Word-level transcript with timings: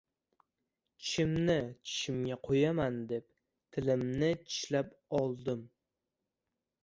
—Tishimni 1.01 1.57
tishimga 1.83 2.37
qo‘yaman 2.47 2.97
deb, 3.11 3.27
tilimni 3.75 4.31
tishlab 4.47 4.89
oldim. 5.21 5.61